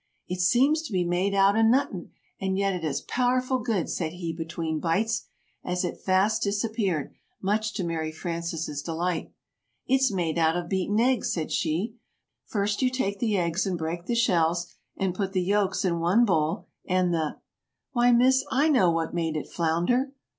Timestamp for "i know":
18.49-18.89